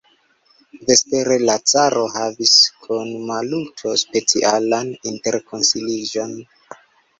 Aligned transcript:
Vespere 0.85 1.35
la 1.49 1.57
caro 1.71 2.05
havis 2.13 2.55
kun 2.87 3.13
Maluto 3.29 3.95
specialan 4.07 4.93
interkonsiliĝon. 5.15 6.37